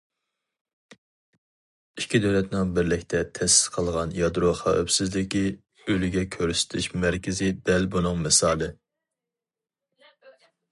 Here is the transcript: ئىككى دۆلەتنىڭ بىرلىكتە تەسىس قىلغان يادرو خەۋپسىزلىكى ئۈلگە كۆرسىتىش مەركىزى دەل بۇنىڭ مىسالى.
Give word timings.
ئىككى 2.01 2.21
دۆلەتنىڭ 2.23 2.71
بىرلىكتە 2.77 3.21
تەسىس 3.41 3.67
قىلغان 3.75 4.15
يادرو 4.21 4.55
خەۋپسىزلىكى 4.61 5.43
ئۈلگە 5.83 6.27
كۆرسىتىش 6.39 6.91
مەركىزى 7.07 7.53
دەل 7.71 7.89
بۇنىڭ 7.97 8.21
مىسالى. 8.27 8.75